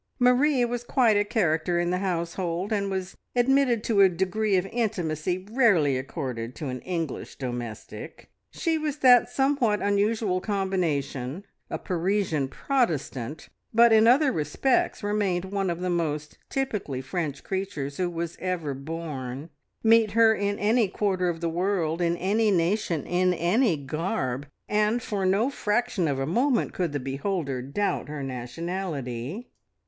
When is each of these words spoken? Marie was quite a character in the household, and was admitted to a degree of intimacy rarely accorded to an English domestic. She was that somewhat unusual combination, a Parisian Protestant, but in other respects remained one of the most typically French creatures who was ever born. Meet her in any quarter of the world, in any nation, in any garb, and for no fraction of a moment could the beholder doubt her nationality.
Marie 0.17 0.65
was 0.65 0.83
quite 0.83 1.15
a 1.15 1.23
character 1.23 1.79
in 1.79 1.91
the 1.91 1.99
household, 1.99 2.73
and 2.73 2.89
was 2.89 3.15
admitted 3.35 3.83
to 3.83 4.01
a 4.01 4.09
degree 4.09 4.55
of 4.55 4.65
intimacy 4.71 5.45
rarely 5.51 5.95
accorded 5.95 6.55
to 6.55 6.69
an 6.69 6.79
English 6.81 7.35
domestic. 7.35 8.31
She 8.49 8.79
was 8.79 8.97
that 8.97 9.29
somewhat 9.29 9.79
unusual 9.79 10.41
combination, 10.41 11.43
a 11.69 11.77
Parisian 11.77 12.47
Protestant, 12.47 13.49
but 13.75 13.93
in 13.93 14.07
other 14.07 14.31
respects 14.31 15.03
remained 15.03 15.45
one 15.45 15.69
of 15.69 15.81
the 15.81 15.89
most 15.91 16.39
typically 16.49 17.01
French 17.01 17.43
creatures 17.43 17.97
who 17.97 18.09
was 18.09 18.37
ever 18.39 18.73
born. 18.73 19.51
Meet 19.83 20.13
her 20.13 20.33
in 20.33 20.57
any 20.57 20.87
quarter 20.87 21.29
of 21.29 21.41
the 21.41 21.47
world, 21.47 22.01
in 22.01 22.17
any 22.17 22.49
nation, 22.49 23.05
in 23.05 23.35
any 23.35 23.77
garb, 23.77 24.47
and 24.67 24.99
for 24.99 25.27
no 25.27 25.51
fraction 25.51 26.07
of 26.07 26.17
a 26.17 26.25
moment 26.25 26.73
could 26.73 26.91
the 26.91 26.99
beholder 26.99 27.61
doubt 27.61 28.09
her 28.09 28.23
nationality. 28.23 29.51